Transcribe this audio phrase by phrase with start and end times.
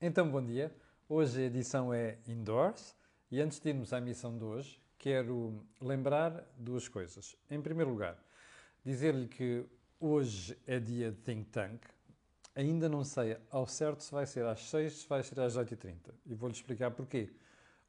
[0.00, 0.72] Então, bom dia.
[1.08, 2.94] Hoje a edição é Indoors
[3.32, 7.34] e antes de irmos à missão de hoje, quero lembrar duas coisas.
[7.50, 8.16] Em primeiro lugar,
[8.84, 9.66] dizer-lhe que
[9.98, 11.80] hoje é dia de Think Tank.
[12.54, 16.14] Ainda não sei ao certo se vai ser às 6 se vai ser às 8h30.
[16.26, 17.32] E vou-lhe explicar porquê.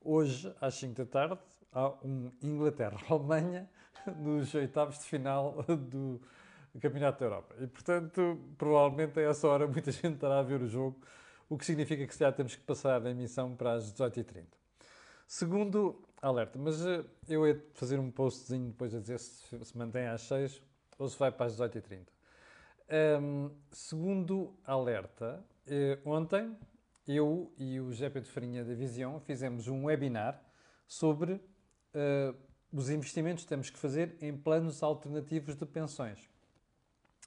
[0.01, 1.39] Hoje, às 5 da tarde,
[1.71, 3.69] há um Inglaterra-Alemanha
[4.17, 6.19] nos oitavos de final do
[6.81, 7.55] Campeonato da Europa.
[7.59, 10.99] E, portanto, provavelmente a essa hora muita gente estará a ver o jogo
[11.49, 14.45] o que significa que se já temos que passar a emissão para as 18h30.
[15.27, 20.07] Segundo alerta, mas eh, eu ia fazer um postzinho depois a dizer se se mantém
[20.07, 20.61] às 6
[20.97, 22.07] ou se vai para as 18h30.
[23.21, 26.55] Um, segundo alerta, eh, ontem
[27.07, 30.41] eu e o José Pedro Farinha da Visão fizemos um webinar
[30.87, 32.35] sobre uh,
[32.71, 36.29] os investimentos que temos que fazer em planos alternativos de pensões.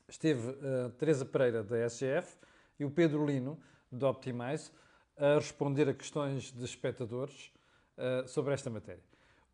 [0.09, 2.37] Esteve uh, Teresa Pereira da SGF
[2.79, 3.59] e o Pedro Lino
[3.93, 4.71] do Optimize
[5.17, 7.53] a responder a questões de espectadores
[7.97, 9.03] uh, sobre esta matéria.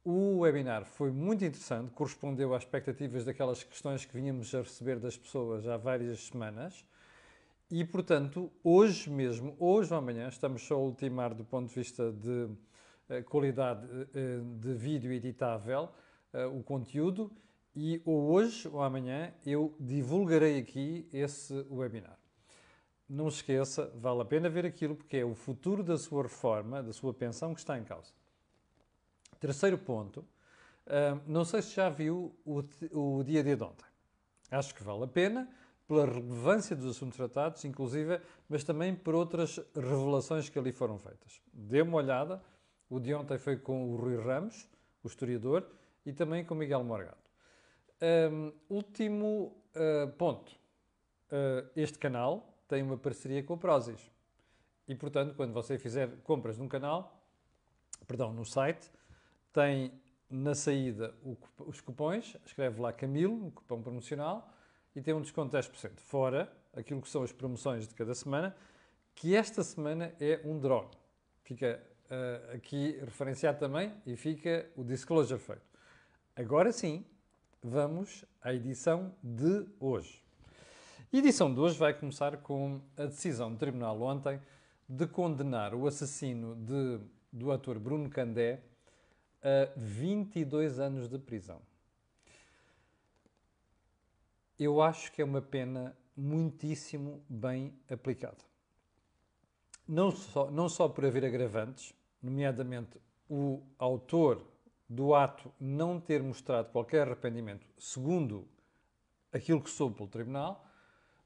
[0.04, 5.16] O webinar foi muito interessante, correspondeu às expectativas daquelas questões que vínhamos a receber das
[5.16, 6.86] pessoas há várias semanas.
[7.70, 12.10] E, portanto, hoje mesmo, hoje ou amanhã, estamos só a ultimar do ponto de vista
[12.12, 12.48] de
[13.10, 15.88] uh, qualidade uh, de vídeo editável
[16.52, 17.32] o conteúdo.
[17.74, 22.17] E ou hoje ou amanhã eu divulgarei aqui esse webinar
[23.08, 26.92] não esqueça, vale a pena ver aquilo porque é o futuro da sua reforma, da
[26.92, 28.12] sua pensão que está em causa.
[29.40, 30.24] Terceiro ponto,
[31.26, 33.86] não sei se já viu o, dia de ontem.
[34.50, 35.48] Acho que vale a pena
[35.86, 41.40] pela relevância dos assuntos tratados, inclusive, mas também por outras revelações que ali foram feitas.
[41.52, 42.42] Dê uma olhada,
[42.90, 44.68] o de ontem foi com o Rui Ramos,
[45.02, 45.66] o historiador,
[46.04, 47.16] e também com Miguel Morgado.
[48.30, 50.52] Um, último uh, ponto.
[51.30, 54.10] Uh, este canal, tem uma parceria com a Prozis.
[54.86, 57.20] E, portanto, quando você fizer compras num canal,
[58.06, 58.90] perdão, no site,
[59.52, 59.92] tem
[60.30, 61.14] na saída
[61.58, 64.52] os cupões, escreve lá Camilo, o cupom promocional,
[64.94, 65.98] e tem um desconto de 10%.
[66.00, 68.54] Fora aquilo que são as promoções de cada semana,
[69.14, 70.90] que esta semana é um drone.
[71.42, 75.62] Fica uh, aqui referenciado também e fica o disclosure feito.
[76.36, 77.04] Agora sim,
[77.62, 80.27] vamos à edição de hoje.
[81.10, 84.38] Edição de hoje vai começar com a decisão do Tribunal ontem
[84.86, 87.00] de condenar o assassino de,
[87.32, 88.62] do ator Bruno Candé
[89.42, 91.62] a 22 anos de prisão.
[94.58, 98.44] Eu acho que é uma pena muitíssimo bem aplicada.
[99.88, 104.46] Não só, não só por haver agravantes, nomeadamente o autor
[104.86, 108.46] do ato não ter mostrado qualquer arrependimento, segundo
[109.32, 110.67] aquilo que soube pelo Tribunal,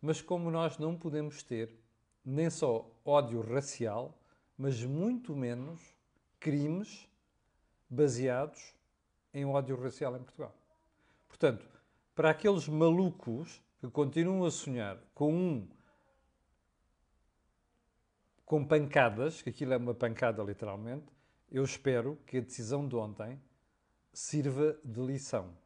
[0.02, 1.78] mas como nós não podemos ter
[2.24, 4.18] nem só ódio racial,
[4.58, 5.80] mas muito menos
[6.40, 7.08] crimes
[7.88, 8.74] baseados
[9.32, 10.54] em ódio racial em Portugal.
[11.28, 11.64] Portanto,
[12.14, 15.68] para aqueles malucos que continuam a sonhar com um
[18.44, 21.06] com pancadas, que aquilo é uma pancada literalmente,
[21.50, 23.40] eu espero que a decisão de ontem
[24.12, 25.56] sirva de lição.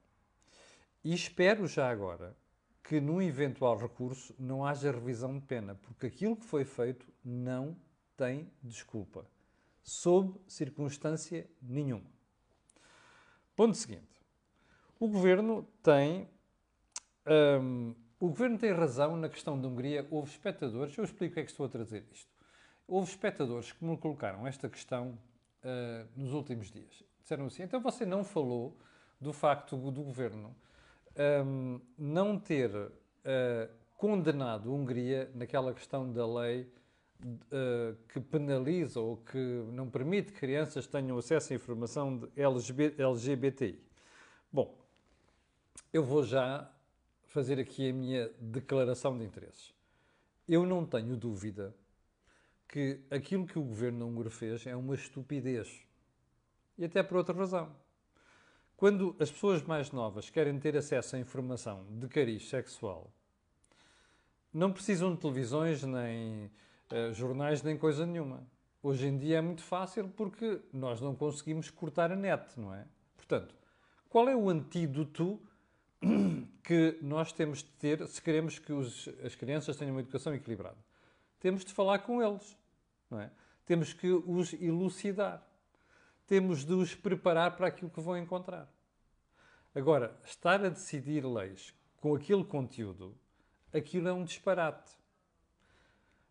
[1.03, 2.37] E espero já agora
[2.87, 7.77] que num eventual recurso não haja revisão de pena, porque aquilo que foi feito não
[8.17, 9.27] tem desculpa,
[9.83, 12.07] sob circunstância nenhuma.
[13.57, 14.23] Ponto seguinte.
[15.01, 16.29] O governo tem.
[17.61, 20.07] Um, o governo tem razão na questão da Hungria.
[20.09, 22.31] Houve espectadores, eu explico o que é que estou a trazer isto.
[22.87, 25.19] Houve espectadores que me colocaram esta questão
[25.65, 27.03] uh, nos últimos dias.
[27.21, 28.79] Disseram assim: então você não falou
[29.21, 30.55] do facto do governo
[31.45, 32.91] um, não ter uh,
[33.97, 36.71] condenado a Hungria naquela questão da lei
[37.23, 39.39] uh, que penaliza ou que
[39.73, 43.83] não permite que crianças tenham acesso à informação de LGBT, LGBTI.
[44.53, 44.77] Bom,
[45.93, 46.71] eu vou já
[47.25, 49.75] fazer aqui a minha declaração de interesses.
[50.49, 51.75] Eu não tenho dúvida
[52.69, 55.83] que aquilo que o governo húngaro fez é uma estupidez.
[56.79, 57.75] E até por outra razão.
[58.77, 63.11] Quando as pessoas mais novas querem ter acesso à informação de cariz sexual,
[64.53, 66.51] não precisam de televisões, nem
[66.93, 68.47] uh, jornais, nem coisa nenhuma.
[68.83, 72.87] Hoje em dia é muito fácil porque nós não conseguimos cortar a net, não é?
[73.17, 73.55] Portanto,
[74.11, 75.41] qual é o antídoto
[76.63, 80.77] que nós temos de ter se queremos que os, as crianças tenham uma educação equilibrada?
[81.41, 82.55] Temos de falar com eles,
[83.11, 83.31] não é?
[83.65, 85.43] Temos que os elucidar
[86.27, 88.69] temos de os preparar para aquilo que vão encontrar.
[89.75, 93.17] Agora, estar a decidir leis com aquele conteúdo,
[93.73, 94.97] aquilo é um disparate.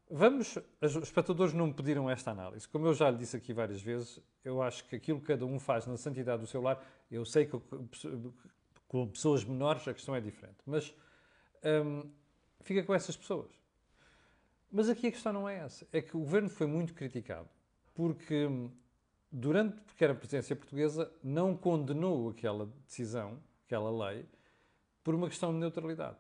[0.10, 2.68] Vamos, os espectadores não me pediram esta análise.
[2.68, 5.60] Como eu já lhe disse aqui várias vezes, eu acho que aquilo que cada um
[5.60, 7.60] faz na santidade do seu lar, eu sei que
[8.88, 10.94] com pessoas menores a questão é diferente, mas
[11.64, 12.10] hum,
[12.62, 13.52] fica com essas pessoas.
[14.72, 15.88] Mas aqui a questão não é essa.
[15.92, 17.50] É que o governo foi muito criticado
[17.94, 18.70] porque, hum,
[19.38, 24.26] durante porque era a presidência portuguesa, não condenou aquela decisão, aquela lei,
[25.04, 26.18] por uma questão de neutralidade.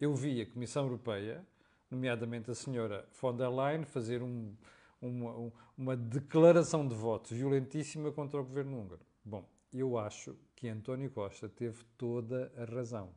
[0.00, 1.44] Eu vi a Comissão Europeia
[1.90, 4.54] nomeadamente a senhora von der Leyen, fazer um,
[5.00, 9.02] uma, uma declaração de voto violentíssima contra o governo húngaro.
[9.24, 13.10] Bom, eu acho que António Costa teve toda a razão.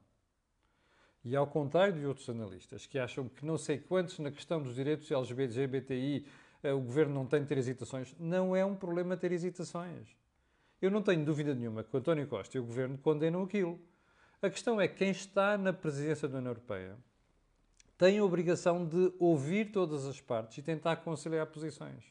[1.23, 4.75] E ao contrário de outros analistas que acham que não sei quantos na questão dos
[4.75, 6.25] direitos LGBTI
[6.63, 10.07] o governo não tem de ter hesitações, não é um problema ter hesitações.
[10.81, 13.80] Eu não tenho dúvida nenhuma que o António Costa e o governo condenam aquilo.
[14.42, 16.98] A questão é quem está na presidência da União Europeia
[17.98, 22.04] tem a obrigação de ouvir todas as partes e tentar conciliar posições.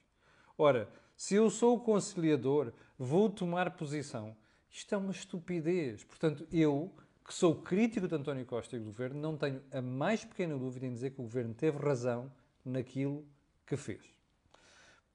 [0.59, 4.37] Ora, se eu sou o conciliador, vou tomar posição.
[4.71, 6.03] Isto é uma estupidez.
[6.03, 6.93] Portanto, eu,
[7.25, 10.87] que sou crítico de António Costa e do governo, não tenho a mais pequena dúvida
[10.87, 12.33] em dizer que o governo teve razão
[12.65, 13.25] naquilo
[13.65, 14.16] que fez.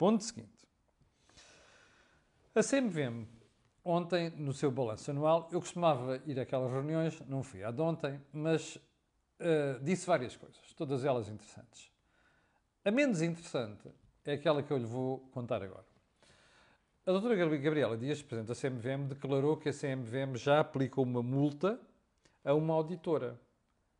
[0.01, 0.67] Ponto seguinte.
[2.55, 3.27] A CMVM,
[3.85, 8.19] ontem, no seu balanço anual, eu costumava ir àquelas reuniões, não fui a de ontem,
[8.33, 11.91] mas uh, disse várias coisas, todas elas interessantes.
[12.83, 13.91] A menos interessante
[14.25, 15.85] é aquela que eu lhe vou contar agora.
[17.05, 21.79] A doutora Gabriela Dias, Presidente da CMVM, declarou que a CMVM já aplicou uma multa
[22.43, 23.39] a uma auditora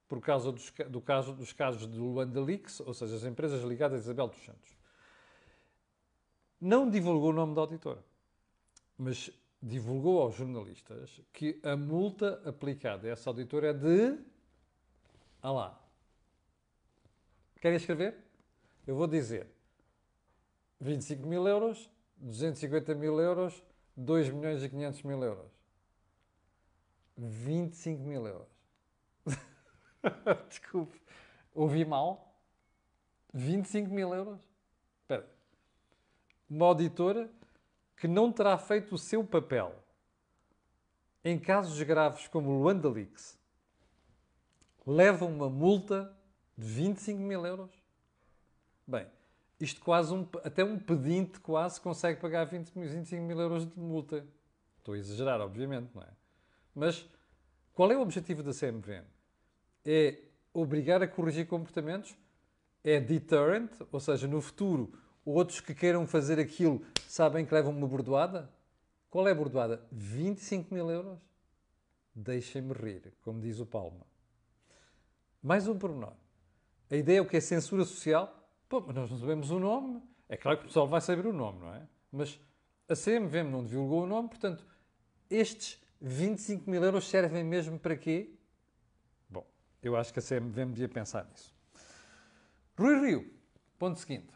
[0.08, 4.00] por causa dos, do caso, dos casos de Luanda Leaks, ou seja, as empresas ligadas
[4.00, 4.81] a Isabel dos Santos.
[6.62, 8.06] Não divulgou o nome da auditora,
[8.96, 14.20] mas divulgou aos jornalistas que a multa aplicada a essa auditora é de
[15.42, 15.82] ah lá.
[17.60, 18.16] Querem escrever?
[18.86, 19.48] Eu vou dizer
[20.80, 23.64] 25 mil euros, 250 mil euros,
[23.98, 25.52] 2 milhões e 500 mil euros.
[27.18, 28.48] 25 mil euros.
[30.48, 31.02] Desculpe.
[31.54, 32.40] Ouvi mal?
[33.34, 34.51] 25 mil euros?
[36.52, 37.32] Uma auditora
[37.96, 39.74] que não terá feito o seu papel
[41.24, 43.40] em casos graves como o Luanda Leaks
[44.86, 46.14] leva uma multa
[46.58, 47.72] de 25 mil euros.
[48.86, 49.08] Bem,
[49.62, 54.28] isto quase um, até um pedinte quase consegue pagar 20, 25 mil euros de multa.
[54.78, 56.10] Estou a exagerar, obviamente, não é?
[56.76, 57.08] Mas
[57.74, 59.06] qual é o objetivo da CMVM?
[59.86, 60.20] É
[60.54, 62.14] obrigar a corrigir comportamentos?
[62.84, 63.72] É deterrent?
[63.90, 64.92] Ou seja, no futuro,
[65.26, 68.50] outros que queiram fazer aquilo sabem que levam uma bordoada?
[69.10, 69.86] Qual é a bordoada?
[69.92, 71.20] 25 mil euros?
[72.16, 74.06] Deixem-me rir, como diz o Palma.
[75.42, 76.14] Mais um pormenor.
[76.90, 78.34] A ideia é o que é censura social?
[78.68, 80.02] Pô, mas nós não sabemos o nome.
[80.28, 81.88] É claro que o pessoal vai saber o nome, não é?
[82.12, 82.40] Mas
[82.88, 84.66] a CMVM não divulgou o nome, portanto,
[85.30, 88.34] estes 25 mil euros servem mesmo para quê?
[89.30, 89.46] Bom,
[89.82, 91.54] eu acho que a CMVM devia pensar nisso.
[92.78, 93.34] Rui Rio,
[93.78, 94.34] ponto seguinte,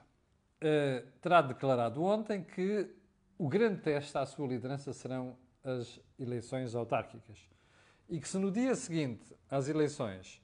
[0.62, 2.90] uh, terá declarado ontem que
[3.38, 7.50] o grande teste à sua liderança serão as eleições autárquicas.
[8.07, 10.42] E que se no dia seguinte às eleições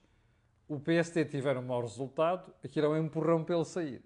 [0.68, 4.02] o PST tiver um mau resultado, aquilo é um empurrão para ele sair.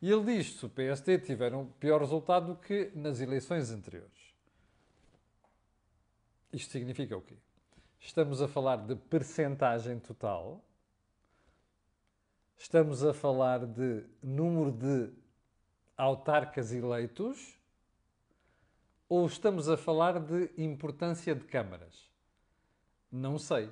[0.00, 4.34] E ele diz se o PST tiver um pior resultado do que nas eleições anteriores.
[6.52, 7.36] Isto significa o quê?
[7.98, 10.64] Estamos a falar de percentagem total,
[12.58, 15.10] estamos a falar de número de
[15.96, 17.56] autarcas eleitos,
[19.08, 22.10] ou estamos a falar de importância de câmaras?
[23.10, 23.70] Não sei.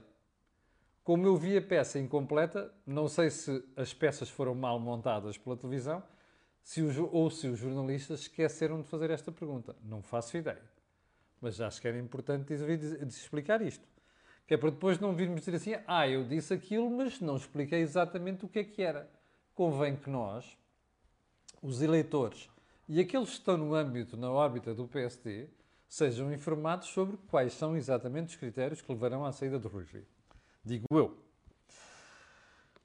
[1.04, 5.56] Como eu vi a peça incompleta, não sei se as peças foram mal montadas pela
[5.56, 6.02] televisão
[6.62, 9.76] se ou se os jornalistas esqueceram de fazer esta pergunta.
[9.84, 10.62] Não faço ideia.
[11.40, 13.86] Mas acho que era importante explicar isto.
[14.46, 17.80] Que é para depois não virmos dizer assim, ah, eu disse aquilo, mas não expliquei
[17.80, 19.10] exatamente o que é que era.
[19.54, 20.56] Convém que nós,
[21.62, 22.48] os eleitores
[22.88, 25.48] e aqueles que estão no âmbito, na órbita do PST,
[25.88, 29.84] sejam informados sobre quais são exatamente os critérios que levarão à saída do Rui
[30.64, 31.16] digo eu.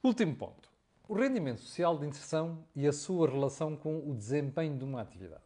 [0.03, 0.69] Último ponto.
[1.07, 5.43] O rendimento social de inserção e a sua relação com o desempenho de uma atividade.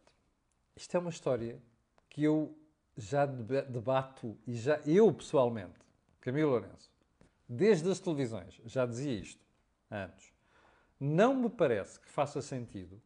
[0.76, 1.60] Isto é uma história
[2.08, 2.56] que eu
[2.96, 5.78] já debato e já eu pessoalmente,
[6.26, 6.90] Camilo Lourenço,
[7.48, 9.40] desde as televisões, já dizia isto
[9.88, 10.32] antes.
[10.98, 13.00] Não me parece que faça sentido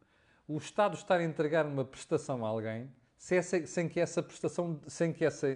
[0.49, 5.23] o Estado estar a entregar uma prestação a alguém sem que essa prestação, sem que
[5.23, 5.49] essa,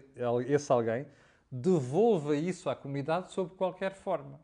[0.47, 1.07] esse alguém
[1.51, 4.39] devolva isso à comunidade sob qualquer forma.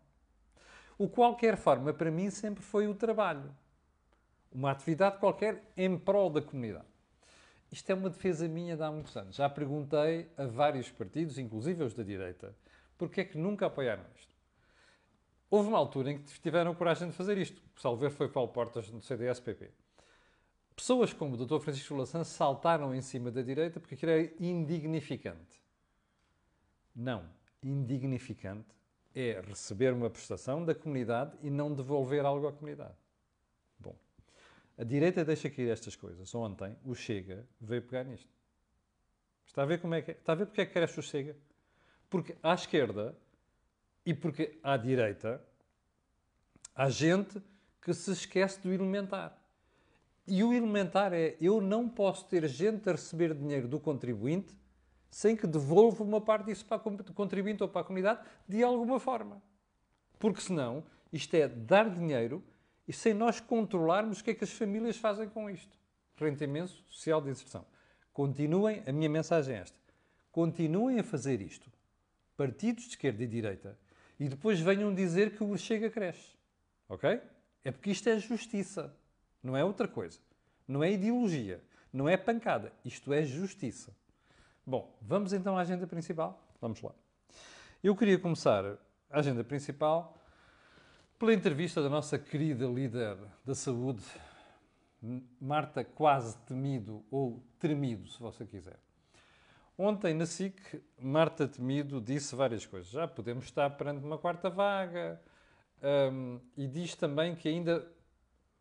[0.97, 3.55] O qualquer forma, para mim, sempre foi o trabalho.
[4.51, 6.89] Uma atividade qualquer em prol da comunidade.
[7.71, 9.37] Isto é uma defesa minha de há muitos anos.
[9.37, 12.57] Já perguntei a vários partidos, inclusive os da direita,
[13.01, 14.37] porque é que nunca apoiaram isto.
[15.49, 17.61] Houve uma altura em que tiveram coragem de fazer isto.
[17.75, 19.71] Salver foi Paulo Portas no CDS-PP.
[20.77, 21.61] Pessoas como o Dr.
[21.61, 25.59] Francisco Lassan saltaram em cima da direita porque aquilo é indignificante.
[26.95, 27.25] Não.
[27.63, 28.69] Indignificante
[29.15, 32.95] é receber uma prestação da comunidade e não devolver algo à comunidade.
[33.79, 33.97] Bom,
[34.77, 36.35] a direita deixa cair estas coisas.
[36.35, 38.29] Ontem, o Chega veio pegar nisto.
[39.47, 40.15] Está a ver como é que é?
[40.15, 41.35] Está a ver porque é que cresce o Chega?
[42.11, 43.17] Porque à esquerda
[44.05, 45.43] e porque à direita
[46.75, 47.41] há gente
[47.81, 49.41] que se esquece do elementar.
[50.27, 54.55] E o elementar é: eu não posso ter gente a receber dinheiro do contribuinte
[55.11, 59.01] sem que devolva uma parte disso para o contribuinte ou para a comunidade de alguma
[59.01, 59.43] forma.
[60.19, 62.45] Porque senão, isto é dar dinheiro
[62.87, 65.77] e sem nós controlarmos o que é que as famílias fazem com isto.
[66.17, 67.65] Renta imenso, social de inserção.
[68.13, 69.79] Continuem, a minha mensagem é esta:
[70.31, 71.71] continuem a fazer isto,
[72.41, 73.79] partidos de esquerda e direita,
[74.19, 76.31] e depois venham dizer que o Chega cresce.
[76.89, 77.21] Ok?
[77.63, 78.97] É porque isto é justiça.
[79.43, 80.19] Não é outra coisa.
[80.67, 81.63] Não é ideologia.
[81.93, 82.73] Não é pancada.
[82.83, 83.95] Isto é justiça.
[84.65, 86.43] Bom, vamos então à agenda principal?
[86.63, 86.95] Vamos lá.
[87.85, 88.65] Eu queria começar
[89.11, 90.17] a agenda principal
[91.19, 94.03] pela entrevista da nossa querida líder da saúde,
[95.39, 98.79] Marta Quase Temido, ou Tremido, se você quiser.
[99.83, 100.61] Ontem, na SIC,
[101.01, 102.91] Marta Temido disse várias coisas.
[102.91, 105.19] Já podemos estar perante uma quarta vaga
[106.13, 107.91] um, e diz também que ainda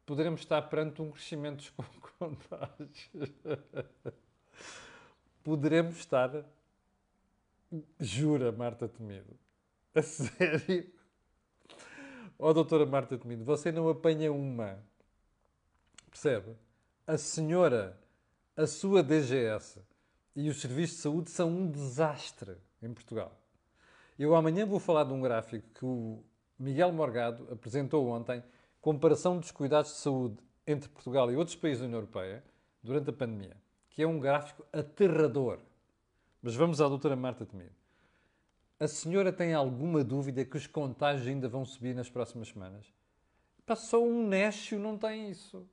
[0.05, 3.09] poderemos estar perante um crescimento dos contágios.
[5.43, 6.31] poderemos estar.
[7.99, 9.37] Jura, Marta Temido.
[9.93, 10.89] A sério?
[12.37, 14.81] Oh, doutora Marta Temido, você não apanha uma.
[16.09, 16.55] Percebe?
[17.05, 17.99] A senhora,
[18.55, 19.81] a sua DGS
[20.39, 23.37] e os serviços de saúde são um desastre em Portugal.
[24.17, 26.23] Eu amanhã vou falar de um gráfico que o
[26.57, 28.41] Miguel Morgado apresentou ontem
[28.79, 32.41] comparação dos cuidados de saúde entre Portugal e outros países da União Europeia
[32.81, 33.57] durante a pandemia,
[33.89, 35.59] que é um gráfico aterrador.
[36.41, 37.75] Mas vamos à doutora Marta Temido.
[38.79, 42.85] A senhora tem alguma dúvida que os contágios ainda vão subir nas próximas semanas?
[43.65, 45.67] Passou um nécio não tem isso.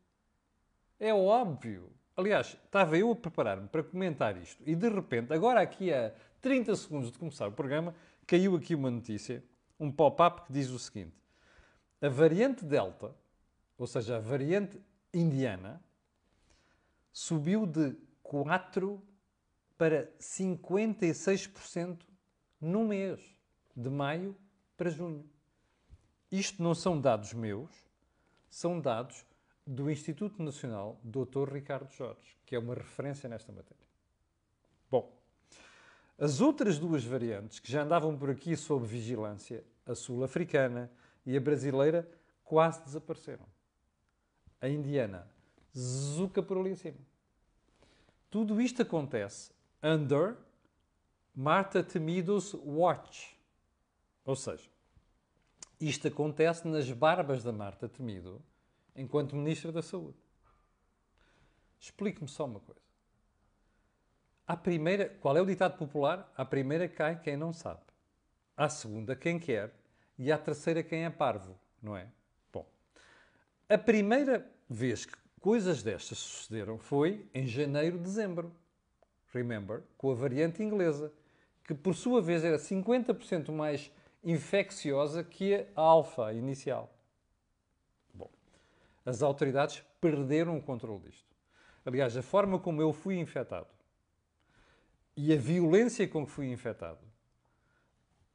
[0.99, 1.92] É óbvio.
[2.16, 6.75] Aliás, estava eu a preparar-me para comentar isto e de repente, agora aqui a 30
[6.75, 7.94] segundos de começar o programa,
[8.26, 9.44] caiu aqui uma notícia,
[9.78, 11.14] um pop-up que diz o seguinte:
[12.00, 13.14] a variante Delta,
[13.76, 14.80] ou seja, a variante
[15.12, 15.82] indiana,
[17.12, 19.02] subiu de 4
[19.76, 21.99] para 56%
[22.58, 23.20] no mês,
[23.76, 24.35] de maio
[24.75, 25.28] para junho.
[26.32, 27.70] Isto não são dados meus,
[28.49, 29.26] são dados
[29.66, 31.52] do Instituto Nacional Dr.
[31.52, 33.87] Ricardo Jorge, que é uma referência nesta matéria.
[34.90, 35.12] Bom,
[36.18, 40.90] as outras duas variantes que já andavam por aqui sob vigilância, a sul-africana
[41.25, 42.08] e a brasileira
[42.44, 43.44] quase desapareceram.
[44.61, 45.28] A indiana
[45.76, 46.99] zuca por ali acima.
[48.30, 49.50] Tudo isto acontece
[49.82, 50.37] under
[51.35, 53.37] Marta Temido's watch.
[54.25, 54.68] Ou seja,
[55.80, 58.42] isto acontece nas barbas da Marta Temido
[58.96, 60.18] enquanto Ministra da Saúde.
[61.78, 62.80] Explique-me só uma coisa.
[64.46, 66.32] À primeira, qual é o ditado popular?
[66.36, 67.80] À primeira cai quem não sabe.
[68.56, 69.74] À segunda, quem quer
[70.18, 72.08] e à terceira quem é parvo, não é?
[72.52, 72.66] Bom,
[73.68, 78.54] a primeira vez que coisas destas sucederam foi em janeiro, dezembro.
[79.32, 79.82] Remember?
[79.98, 81.12] Com a variante inglesa,
[81.64, 83.92] que por sua vez era 50% mais
[84.24, 86.95] infecciosa que a alfa inicial.
[89.06, 91.34] As autoridades perderam o controle disto.
[91.86, 93.68] Aliás, a forma como eu fui infectado
[95.16, 97.06] e a violência com que fui infectado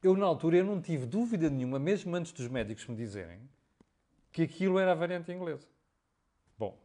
[0.04, 3.40] eu na altura eu não tive dúvida nenhuma, mesmo antes dos médicos me dizerem,
[4.32, 5.68] que aquilo era a variante inglesa.
[6.58, 6.80] Bom,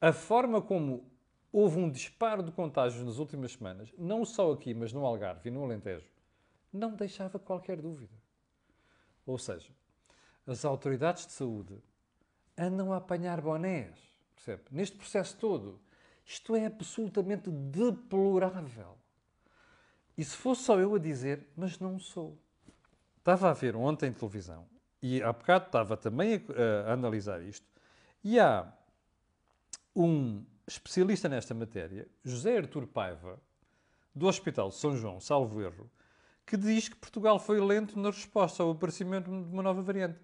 [0.00, 1.10] a forma como
[1.50, 5.50] houve um disparo de contágios nas últimas semanas, não só aqui, mas no Algarve e
[5.52, 6.08] no Alentejo,
[6.72, 8.14] não deixava qualquer dúvida.
[9.26, 9.72] Ou seja,
[10.46, 11.82] as autoridades de saúde
[12.58, 13.96] andam a apanhar bonés,
[14.34, 14.64] percebe?
[14.70, 15.80] Neste processo todo.
[16.24, 18.98] Isto é absolutamente deplorável.
[20.16, 22.36] E se fosse só eu a dizer, mas não sou.
[23.18, 24.66] Estava a ver ontem televisão
[25.02, 27.66] e há bocado estava também a, a analisar isto.
[28.22, 28.70] E há
[29.94, 33.40] um especialista nesta matéria, José Artur Paiva,
[34.14, 35.90] do Hospital de São João, salvo erro,
[36.44, 40.18] que diz que Portugal foi lento na resposta ao aparecimento de uma nova variante.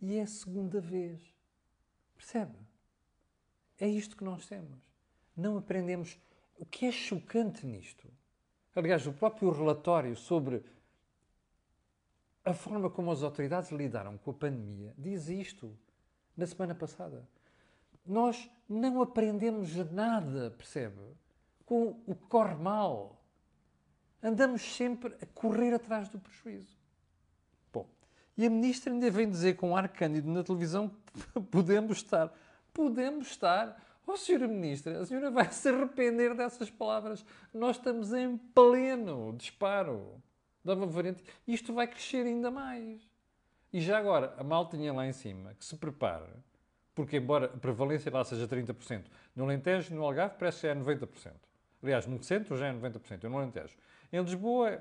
[0.00, 1.31] E é a segunda vez.
[2.22, 2.56] Percebe?
[3.80, 4.78] É isto que nós temos.
[5.36, 6.16] Não aprendemos.
[6.56, 8.08] O que é chocante nisto?
[8.76, 10.62] Aliás, o próprio relatório sobre
[12.44, 15.76] a forma como as autoridades lidaram com a pandemia diz isto
[16.36, 17.28] na semana passada.
[18.06, 21.00] Nós não aprendemos nada, percebe?
[21.66, 23.20] Com o que corre mal.
[24.22, 26.76] Andamos sempre a correr atrás do prejuízo.
[27.72, 27.88] Bom,
[28.36, 30.88] e a ministra ainda vem dizer com ar cândido na televisão
[31.50, 32.32] podemos estar.
[32.72, 33.80] Podemos estar.
[34.06, 37.24] Oh, senhora ministra, a senhora vai se arrepender dessas palavras.
[37.54, 40.20] Nós estamos em pleno disparo
[40.64, 41.22] da variante.
[41.46, 43.00] Isto vai crescer ainda mais.
[43.72, 46.44] E já agora, a maltinha lá em cima, que se prepara,
[46.94, 49.04] porque embora a prevalência lá seja 30%,
[49.34, 51.32] no Alentejo no Algarve parece que é 90%.
[51.82, 53.74] Aliás, no centro já é 90%, no Alentejo.
[54.12, 54.78] Em Lisboa,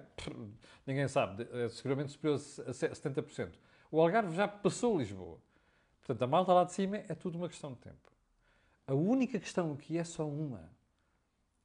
[0.85, 3.53] ninguém sabe, é seguramente superior a 70%.
[3.89, 5.39] O Algarve já passou Lisboa.
[6.01, 8.11] Portanto, a malta lá de cima é tudo uma questão de tempo.
[8.87, 10.69] A única questão que é só uma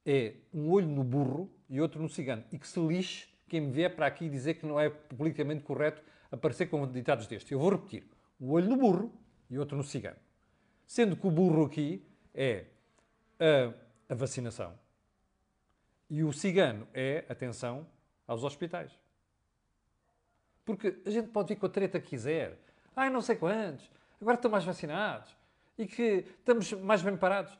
[0.05, 2.45] é um olho no burro e outro no cigano.
[2.52, 6.02] E que se lixe quem me vier para aqui dizer que não é politicamente correto
[6.31, 7.52] aparecer com ditados deste.
[7.52, 8.05] Eu vou repetir.
[8.40, 9.12] Um olho no burro
[9.50, 10.19] e outro no cigano.
[10.87, 12.66] Sendo que o burro aqui é
[13.40, 14.78] a, a vacinação
[16.09, 17.87] e o cigano é, atenção,
[18.26, 18.93] aos hospitais.
[20.64, 22.59] Porque a gente pode vir com a treta que quiser.
[22.95, 23.88] Ai, não sei quantos.
[24.20, 25.37] Agora estão mais vacinados.
[25.78, 27.58] E que estamos mais bem parados.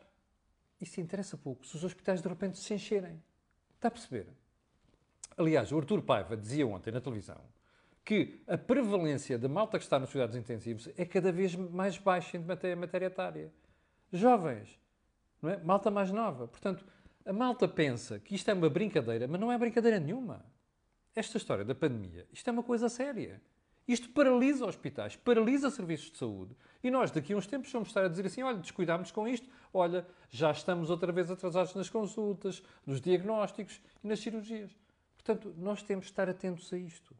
[0.81, 3.23] Isso interessa pouco se os hospitais de repente se encherem.
[3.75, 4.27] Está a perceber?
[5.37, 7.41] Aliás, o Artur Paiva dizia ontem na televisão
[8.05, 12.37] que a prevalência da malta que está nos cuidados intensivos é cada vez mais baixa
[12.37, 13.53] em matéria, matéria etária.
[14.13, 14.79] Jovens,
[15.43, 15.57] não é?
[15.59, 16.47] malta mais nova.
[16.47, 16.87] Portanto,
[17.25, 20.45] a malta pensa que isto é uma brincadeira, mas não é brincadeira nenhuma.
[21.17, 23.43] Esta história da pandemia, isto é uma coisa séria.
[23.87, 26.57] Isto paralisa hospitais, paralisa serviços de saúde.
[26.83, 29.49] E nós, daqui a uns tempos, vamos estar a dizer assim: olha, descuidámos com isto,
[29.73, 34.75] olha, já estamos outra vez atrasados nas consultas, nos diagnósticos e nas cirurgias.
[35.17, 37.15] Portanto, nós temos de estar atentos a isto.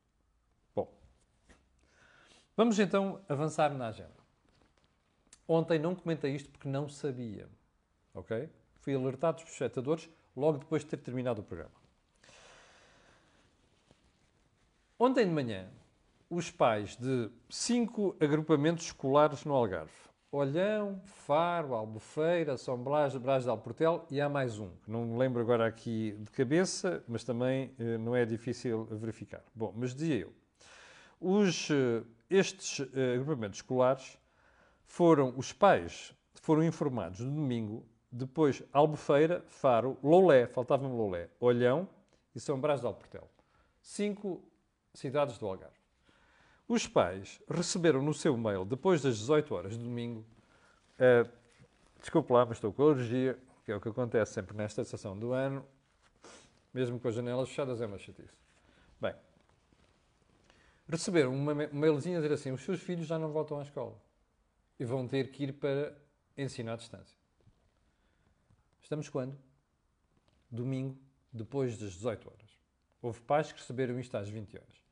[0.75, 0.93] Bom,
[2.57, 4.27] vamos então avançar na agenda.
[5.47, 7.49] Ontem não comentei isto porque não sabia,
[8.13, 8.51] ok?
[8.81, 11.75] Fui alertado dos espectadores logo depois de ter terminado o programa.
[14.99, 15.69] Ontem de manhã,
[16.29, 19.93] os pais de cinco agrupamentos escolares no Algarve,
[20.33, 25.41] Olhão, Faro, Albufeira, São Blas, Brás de Alportel e há mais um, não me lembro
[25.41, 29.43] agora aqui de cabeça, mas também eh, não é difícil verificar.
[29.55, 30.35] Bom, mas dizia eu,
[31.21, 34.19] os, eh, estes eh, agrupamentos escolares
[34.85, 41.89] foram, os pais foram informados no domingo depois, Albufeira, Faro, Loulé, faltava-me Loulé, Olhão
[42.35, 43.29] e São Brás de Alportel.
[43.81, 44.43] Cinco
[44.93, 45.76] cidades do Algarve.
[46.69, 50.27] Os pais receberam no seu mail, depois das 18 horas de domingo,
[50.99, 51.31] uh,
[52.01, 55.33] desculpe lá, mas estou com alergia, que é o que acontece sempre nesta estação do
[55.33, 55.65] ano,
[56.75, 58.35] mesmo com as janelas fechadas é uma chatice.
[59.01, 59.15] Bem,
[60.89, 63.97] receberam uma mailzinha a dizer assim, os seus filhos já não voltam à escola
[64.79, 65.97] e vão ter que ir para
[66.37, 67.17] ensino à distância.
[68.83, 69.39] Estamos quando?
[70.51, 70.99] Domingo,
[71.33, 72.59] depois das 18 horas.
[73.01, 74.86] Houve pais que receberam isto às 20 horas.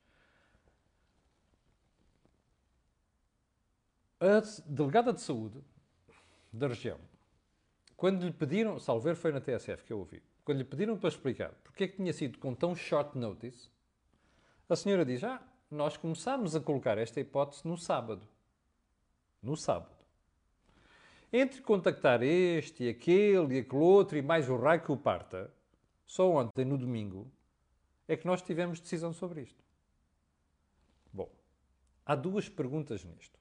[4.19, 5.61] A delegada de saúde
[6.51, 6.97] da região,
[7.97, 11.51] quando lhe pediram, salver foi na TSF que eu ouvi, quando lhe pediram para explicar
[11.63, 13.69] porque é que tinha sido com tão short notice,
[14.69, 18.25] a senhora diz: Ah, nós começámos a colocar esta hipótese no sábado.
[19.43, 19.93] No sábado.
[21.33, 25.53] Entre contactar este e aquele e aquele outro e mais o raio que o parta,
[26.05, 27.29] só ontem, no domingo,
[28.07, 29.61] é que nós tivemos decisão sobre isto.
[31.11, 31.29] Bom,
[32.05, 33.37] há duas perguntas nisto.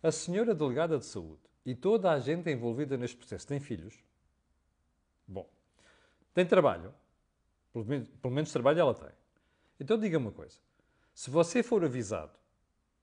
[0.00, 3.98] A senhora delegada de saúde e toda a gente envolvida neste processo tem filhos?
[5.26, 5.48] Bom,
[6.32, 6.94] tem trabalho?
[7.72, 9.10] Pelo menos, pelo menos trabalho ela tem.
[9.80, 10.56] Então diga uma coisa.
[11.12, 12.32] Se você for avisado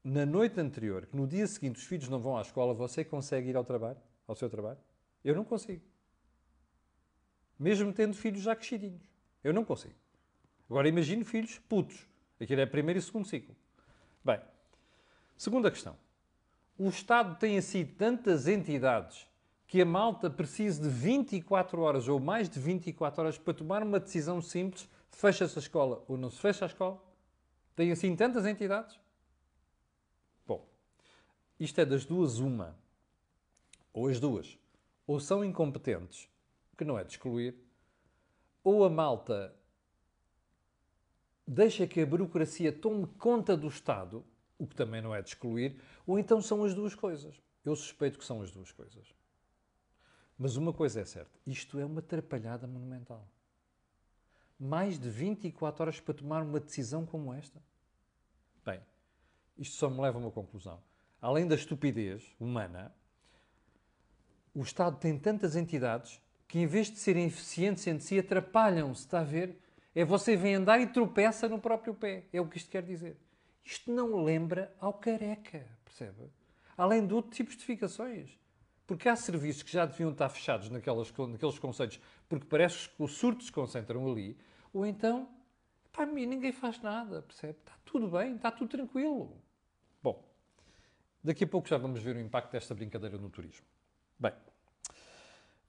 [0.02, 3.50] na noite anterior, que no dia seguinte os filhos não vão à escola, você consegue
[3.50, 4.00] ir ao trabalho?
[4.26, 4.80] Ao seu trabalho?
[5.24, 5.84] Eu não consigo.
[7.60, 9.04] Mesmo tendo filhos já crescidinhos.
[9.44, 9.96] Eu não consigo.
[10.70, 12.08] Agora imagine filhos putos.
[12.40, 13.56] Aquilo é primeiro e segundo ciclo.
[14.24, 14.40] Bem,
[15.38, 16.05] segunda questão.
[16.78, 19.28] O Estado tem assim tantas entidades
[19.68, 24.00] que a malta precisa de 24 horas ou mais de 24 horas para tomar uma
[24.00, 27.02] decisão simples, fecha-se a escola ou não se fecha a escola?
[27.76, 29.00] Tem assim tantas entidades?
[31.60, 32.78] Isto é das duas uma.
[33.94, 34.58] Ou as duas.
[35.08, 36.28] Ou são incompetentes,
[36.78, 37.56] que não é de excluir,
[38.64, 39.56] ou a malta
[41.48, 44.26] deixa que a burocracia tome conta do Estado,
[44.58, 47.42] o que também não é de excluir, ou então são as duas coisas.
[47.64, 49.14] Eu suspeito que são as duas coisas.
[50.38, 53.28] Mas uma coisa é certa: isto é uma atrapalhada monumental.
[54.60, 57.62] Mais de 24 horas para tomar uma decisão como esta.
[58.66, 58.80] Bem,
[59.58, 60.82] isto só me leva a uma conclusão.
[61.22, 62.94] Além da estupidez humana,
[64.54, 69.20] o Estado tem tantas entidades que, em vez de serem eficientes entre si, atrapalham-se, está
[69.20, 69.60] a ver?
[69.94, 72.26] É você vem andar e tropeça no próprio pé.
[72.32, 73.18] É o que isto quer dizer.
[73.66, 76.32] Isto não lembra ao careca, percebe?
[76.78, 78.38] Além de outros tipos de justificações.
[78.86, 82.00] Porque há serviços que já deviam estar fechados naquelas, naqueles conceitos,
[82.30, 84.38] porque parece que os surtos se concentram ali,
[84.72, 85.28] ou então,
[85.92, 87.58] para mim, ninguém faz nada, percebe?
[87.58, 89.42] Está tudo bem, está tudo tranquilo.
[90.04, 90.24] Bom,
[91.24, 93.66] daqui a pouco já vamos ver o impacto desta brincadeira no turismo.
[94.20, 94.34] Bem,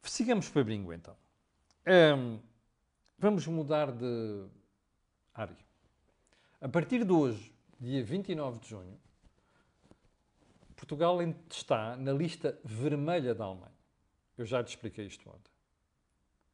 [0.03, 1.17] sigamos para Bringo então.
[3.19, 4.47] Vamos mudar de
[5.33, 5.57] área.
[6.61, 8.99] A partir de hoje, dia 29 de junho,
[10.75, 11.19] Portugal
[11.51, 13.73] está na lista vermelha da Alemanha.
[14.37, 15.51] Eu já te expliquei isto ontem.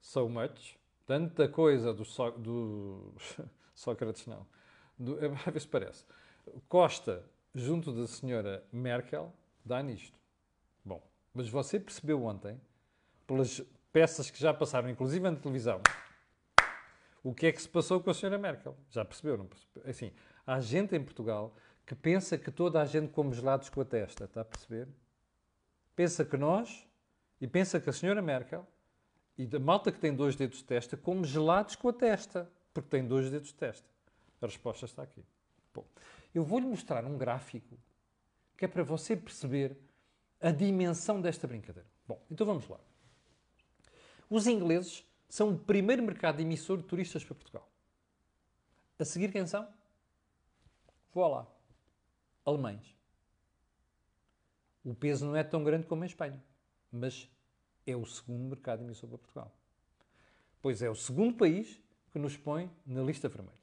[0.01, 3.15] So much, tanta coisa do, so, do
[3.75, 4.47] Sócrates, não.
[4.99, 6.05] Do, a ver se parece.
[6.69, 9.33] Costa, junto da senhora Merkel,
[9.65, 10.17] dá nisto.
[10.85, 11.03] Bom,
[11.35, 12.61] mas você percebeu ontem,
[13.27, 13.61] pelas
[13.93, 15.81] peças que já passaram, inclusive na televisão,
[17.23, 18.77] o que é que se passou com a senhora Merkel?
[18.91, 19.89] Já percebeu, não percebeu?
[19.89, 20.13] Assim,
[20.47, 21.55] há gente em Portugal
[21.87, 24.89] que pensa que toda a gente come gelados com a testa, está a perceber?
[25.95, 26.87] Pensa que nós,
[27.41, 28.67] e pensa que a senhora Merkel,
[29.37, 32.89] e da malta que tem dois dedos de testa, come gelados com a testa, porque
[32.89, 33.89] tem dois dedos de testa.
[34.41, 35.25] A resposta está aqui.
[35.75, 35.85] Bom,
[36.35, 37.79] eu vou-lhe mostrar um gráfico
[38.57, 39.77] que é para você perceber
[40.41, 41.89] a dimensão desta brincadeira.
[42.07, 42.79] Bom, então vamos lá.
[44.29, 47.69] Os ingleses são o primeiro mercado emissor de turistas para Portugal.
[48.99, 49.67] A seguir quem são?
[51.13, 51.47] Vou lá
[52.45, 52.97] alemães.
[54.85, 56.43] O peso não é tão grande como em Espanha,
[56.91, 57.29] mas
[57.87, 59.57] é o segundo mercado emissor para Portugal.
[60.61, 63.57] Pois é o segundo país que nos põe na lista vermelha.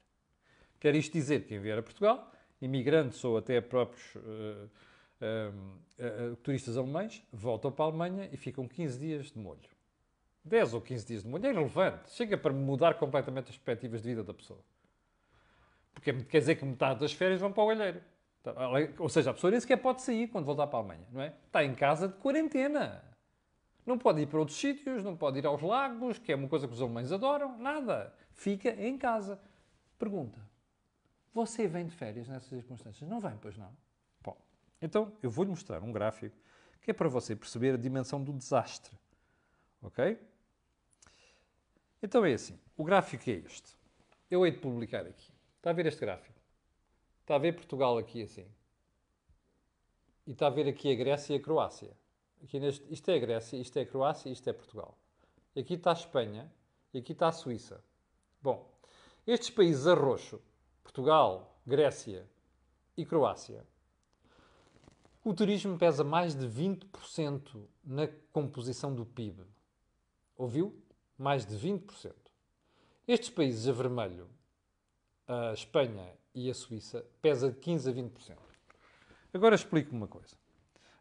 [0.78, 6.36] Quer isto dizer que quem vier a Portugal, imigrantes ou até próprios uh, uh, uh,
[6.36, 9.60] turistas alemães, voltam para a Alemanha e ficam 15 dias de molho.
[10.42, 12.10] 10 ou 15 dias de molho é irrelevante.
[12.10, 14.64] Chega para mudar completamente as perspectivas de vida da pessoa.
[15.92, 18.00] Porque quer dizer que metade das férias vão para o olheiro.
[18.42, 18.54] Tá,
[18.98, 21.34] ou seja, a pessoa nem sequer pode sair quando voltar para a Alemanha, não é?
[21.46, 23.04] Está em casa de quarentena.
[23.84, 26.66] Não pode ir para outros sítios, não pode ir aos lagos, que é uma coisa
[26.66, 28.14] que os alemães adoram, nada.
[28.32, 29.38] Fica em casa.
[29.98, 30.40] Pergunta:
[31.34, 33.08] você vem de férias nessas circunstâncias?
[33.08, 33.70] Não vem, pois não?
[34.22, 34.36] Bom,
[34.80, 36.36] então eu vou-lhe mostrar um gráfico
[36.82, 38.96] que é para você perceber a dimensão do desastre.
[39.82, 40.18] Ok?
[42.02, 43.76] Então é assim: o gráfico é este.
[44.30, 45.32] Eu hei de publicar aqui.
[45.60, 46.40] Está a ver este gráfico?
[47.20, 48.46] Está a ver Portugal aqui assim.
[50.26, 51.94] E está a ver aqui a Grécia e a Croácia.
[52.42, 54.96] Aqui neste, isto é a Grécia, isto é a Croácia e isto é Portugal.
[55.54, 56.50] E aqui está a Espanha
[56.94, 57.84] e aqui está a Suíça.
[58.40, 58.72] Bom,
[59.26, 60.40] estes países a roxo,
[60.82, 62.26] Portugal, Grécia
[62.96, 63.62] e Croácia,
[65.22, 69.44] o turismo pesa mais de 20% na composição do PIB.
[70.38, 70.82] Ouviu?
[71.18, 72.14] Mais de 20%.
[73.06, 74.26] Estes países a vermelho,
[75.30, 78.36] a Espanha e a Suíça pesa de 15 a 20%.
[79.32, 80.34] Agora explico-me uma coisa.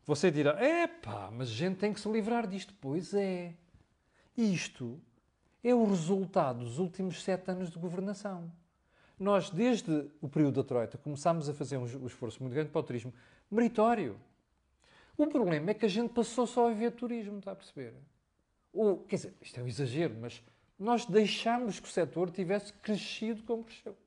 [0.06, 2.72] Você dirá, é pá, mas a gente tem que se livrar disto.
[2.80, 3.56] Pois é.
[4.38, 5.02] Isto
[5.64, 8.52] é o resultado dos últimos sete anos de governação.
[9.20, 12.84] Nós, desde o período da Troika, começámos a fazer um esforço muito grande para o
[12.84, 13.12] turismo
[13.50, 14.16] meritório.
[15.18, 17.94] O problema é que a gente passou só a ver turismo, está a perceber?
[18.72, 20.42] Ou, quer dizer, isto é um exagero, mas
[20.78, 23.98] nós deixámos que o setor tivesse crescido como cresceu.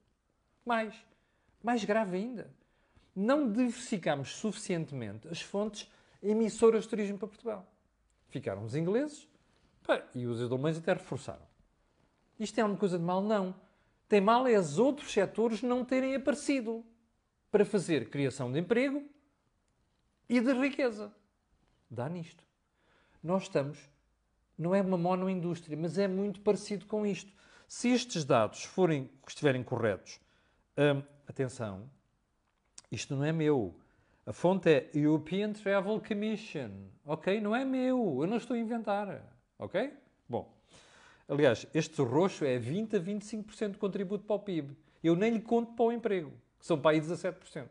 [0.64, 0.94] Mais.
[1.62, 2.52] Mais grave ainda,
[3.14, 5.88] não diversificamos suficientemente as fontes
[6.22, 7.66] emissoras de turismo para Portugal.
[8.28, 9.28] Ficaram os ingleses
[9.82, 11.46] pá, e os alemães até reforçaram.
[12.38, 13.22] Isto é uma coisa de mal?
[13.22, 13.54] Não.
[14.08, 16.84] Tem mal é os outros setores não terem aparecido
[17.50, 19.04] para fazer criação de emprego
[20.28, 21.14] e de riqueza.
[21.90, 22.42] Dá nisto.
[23.22, 23.78] Nós estamos,
[24.58, 27.32] não é uma monoindústria, mas é muito parecido com isto.
[27.68, 30.18] Se estes dados forem, estiverem corretos,
[30.76, 31.88] hum, atenção,
[32.90, 33.74] isto não é meu.
[34.24, 36.70] A fonte é European Travel Commission,
[37.04, 37.40] ok?
[37.40, 39.20] Não é meu, eu não estou a inventar,
[39.58, 39.92] ok?
[40.28, 40.52] Bom,
[41.28, 44.76] aliás, este roxo é 20 a 25% de contributo para o PIB.
[45.02, 47.66] Eu nem lhe conto para o emprego, que são para aí 17%.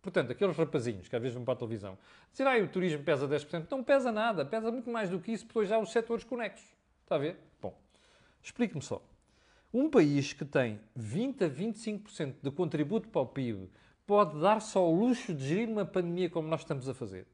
[0.00, 1.98] Portanto, aqueles rapazinhos que às vezes vão para a televisão,
[2.32, 5.46] dizer, ah, o turismo pesa 10%, não pesa nada, pesa muito mais do que isso,
[5.46, 6.66] depois já os setores conexos.
[7.02, 7.36] Está a ver?
[7.60, 7.76] Bom,
[8.42, 9.02] explique-me só.
[9.72, 13.70] Um país que tem 20 a 25% de contributo para o PIB
[14.04, 17.24] pode dar-se ao luxo de gerir uma pandemia como nós estamos a fazer.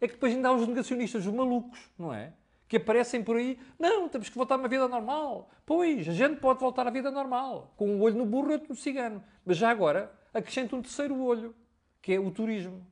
[0.00, 2.32] É que depois ainda há os negacionistas, os malucos, não é?
[2.66, 5.48] Que aparecem por aí, não, temos que voltar a uma vida normal.
[5.64, 8.70] Pois, a gente pode voltar à vida normal, com um olho no burro e outro
[8.70, 9.22] no cigano.
[9.44, 11.54] Mas já agora, acrescenta um terceiro olho,
[12.02, 12.84] que é o turismo.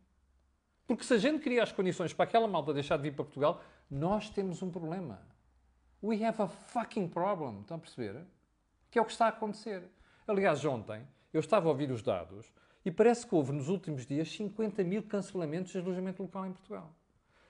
[0.87, 3.61] Porque se a gente cria as condições para aquela malta deixar de vir para Portugal,
[3.91, 5.21] nós temos um problema.
[6.01, 7.63] We have a fucking problem.
[7.63, 8.25] Estão a perceber?
[8.95, 9.91] Que é o que está a acontecer.
[10.25, 12.53] Aliás, ontem eu estava a ouvir os dados
[12.85, 16.95] e parece que houve nos últimos dias 50 mil cancelamentos de alojamento local em Portugal.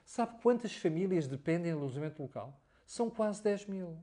[0.07, 2.59] Sabe quantas famílias dependem de alojamento local?
[2.87, 4.03] São quase 10 mil.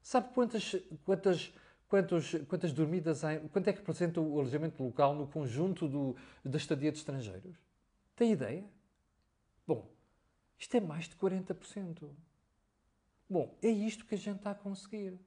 [0.00, 1.52] Sabe quantas, quantas,
[1.88, 3.38] quantas, quantas dormidas há?
[3.40, 7.54] Quanto é que representa o alojamento local no conjunto do, da estadia de estrangeiros?
[8.16, 8.64] Tem ideia?
[9.66, 9.92] Bom,
[10.58, 12.08] isto é mais de 40%.
[13.28, 15.20] Bom, é isto que a gente está a conseguir.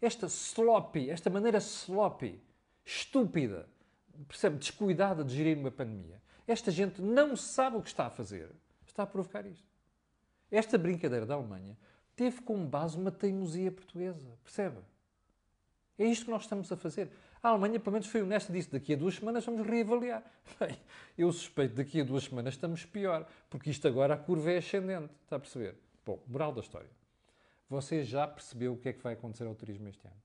[0.00, 2.40] Esta sloppy, esta maneira sloppy
[2.84, 3.68] estúpida,
[4.28, 6.22] percebe, descuidada de gerir uma pandemia.
[6.46, 8.50] Esta gente não sabe o que está a fazer.
[8.86, 9.66] Está a provocar isto.
[10.50, 11.76] Esta brincadeira da Alemanha
[12.14, 14.38] teve como base uma teimosia portuguesa.
[14.44, 14.78] Percebe?
[15.98, 17.10] É isto que nós estamos a fazer.
[17.42, 20.22] A Alemanha, pelo menos, foi honesta e disse: daqui a duas semanas vamos reavaliar.
[20.60, 20.78] Bem,
[21.16, 25.12] eu suspeito daqui a duas semanas estamos pior, porque isto agora a curva é ascendente.
[25.24, 25.76] Está a perceber?
[26.04, 26.90] Bom, moral da história.
[27.68, 30.16] Você já percebeu o que é que vai acontecer ao turismo este ano?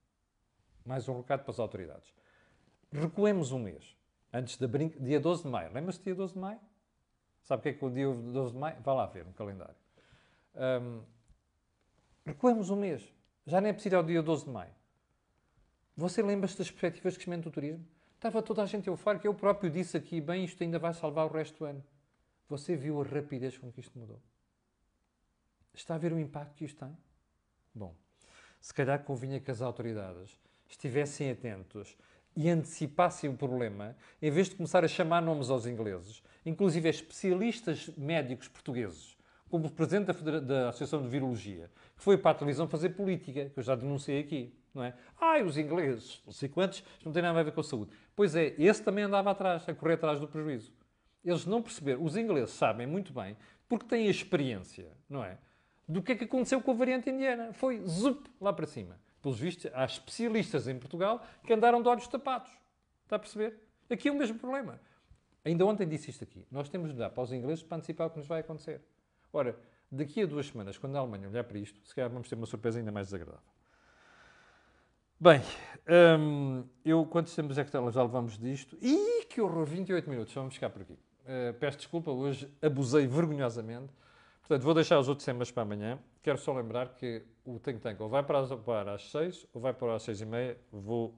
[0.86, 2.14] Mais um recado para as autoridades
[2.92, 3.96] recuemos um mês.
[4.34, 5.00] Antes da brinca...
[5.00, 5.74] dia 12 de maio.
[5.74, 6.60] Lembra-se do dia 12 de maio?
[7.44, 8.82] Sabe o que é que o dia 12 de maio?
[8.82, 9.76] Vá lá ver no calendário.
[10.56, 11.02] Um,
[12.26, 13.14] recuemos um mês.
[13.46, 14.74] Já nem é preciso ao dia 12 de maio.
[15.98, 17.86] Você lembra-se das perspectivas de crescimento do turismo?
[18.16, 19.28] Estava toda a gente eufórica.
[19.28, 21.84] Eu próprio disse aqui, bem, isto ainda vai salvar o resto do ano.
[22.48, 24.22] Você viu a rapidez com que isto mudou?
[25.74, 26.96] Está a ver o impacto que isto tem?
[27.74, 27.96] Bom,
[28.60, 31.98] se calhar convinha que as autoridades estivessem atentos
[32.36, 37.90] e antecipassem o problema, em vez de começar a chamar nomes aos ingleses, inclusive especialistas
[37.98, 39.18] médicos portugueses,
[39.50, 43.50] como o presidente da, da, Associação de Virologia, que foi para a televisão fazer política,
[43.50, 44.94] que eu já denunciei aqui, não é?
[45.20, 47.92] Ai, os ingleses, não sei quantos, não tem nada a ver com a saúde.
[48.16, 50.74] Pois é, esse também andava atrás, a correr atrás do prejuízo.
[51.24, 53.36] Eles não perceberam, os ingleses sabem muito bem,
[53.68, 55.38] porque têm a experiência, não é?
[55.92, 57.52] Do que é que aconteceu com a variante indiana.
[57.52, 58.98] Foi zup, lá para cima.
[59.22, 62.50] Pelos vistos, há especialistas em Portugal que andaram de olhos tapados.
[63.04, 63.60] Está a perceber?
[63.90, 64.80] Aqui é o mesmo problema.
[65.44, 66.48] Ainda ontem disse isto aqui.
[66.50, 68.82] Nós temos de dar para os ingleses para antecipar o que nos vai acontecer.
[69.34, 69.54] Ora,
[69.92, 72.46] daqui a duas semanas, quando a Alemanha olhar para isto, se calhar vamos ter uma
[72.46, 73.52] surpresa ainda mais desagradável.
[75.20, 75.42] Bem,
[76.18, 78.78] hum, eu quantos tempos é que já levamos disto?
[78.82, 80.94] Ih, que horror, 28 minutos, vamos ficar por aqui.
[80.94, 83.92] Uh, peço desculpa, hoje abusei vergonhosamente.
[84.52, 85.98] Portanto, vou deixar os outros temas para amanhã.
[86.22, 89.62] Quero só lembrar que o Think Tank ou vai para as, para as 6 ou
[89.62, 90.58] vai para as 6 e meia.
[90.74, 91.16] Vou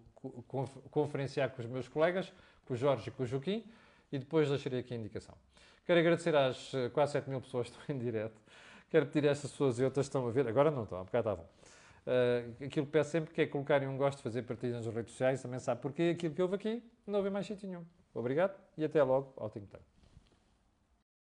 [0.92, 2.32] conferenciar com os meus colegas,
[2.64, 3.66] com o Jorge e com o Joaquim,
[4.12, 5.34] e depois deixarei aqui a indicação.
[5.84, 8.40] Quero agradecer às eh, quase 7 mil pessoas que estão em direto.
[8.92, 11.04] Quero pedir a estas pessoas e outras que estão a ver, agora não estão, há
[11.04, 11.46] bocado estavam.
[12.06, 15.42] Uh, aquilo que peço sempre que é colocarem um gosto, fazer partilhas nas redes sociais,
[15.42, 17.84] também sabe porque aquilo que houve aqui não houve mais sítio nenhum.
[18.14, 19.93] Obrigado e até logo ao Think Tank.